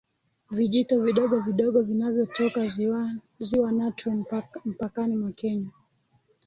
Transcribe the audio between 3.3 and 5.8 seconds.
Ziwa Natron mpakani mwa Kenya